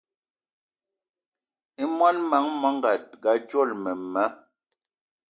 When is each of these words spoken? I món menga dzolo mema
I 1.83 1.89
món 1.99 2.17
menga 2.61 2.91
dzolo 3.47 3.75
mema 3.83 4.23